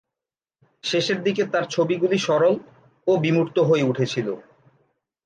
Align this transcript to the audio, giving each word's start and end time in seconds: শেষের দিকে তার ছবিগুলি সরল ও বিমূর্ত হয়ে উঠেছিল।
শেষের 0.83 1.19
দিকে 1.23 1.43
তার 1.53 1.65
ছবিগুলি 1.69 2.17
সরল 2.17 2.55
ও 3.07 3.11
বিমূর্ত 3.17 3.57
হয়ে 3.59 3.87
উঠেছিল। 3.91 4.27